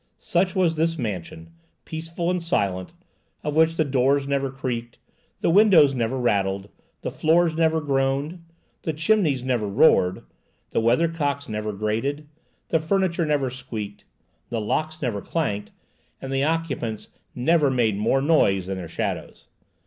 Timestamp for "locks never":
14.59-15.21